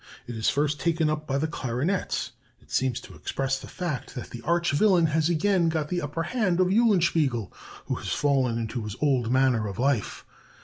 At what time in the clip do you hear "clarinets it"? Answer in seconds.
1.45-2.71